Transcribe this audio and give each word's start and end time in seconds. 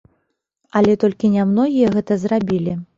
Але 0.79 0.95
толькі 1.05 1.33
нямногія 1.37 1.95
гэта 1.97 2.13
зрабілі. 2.27 2.73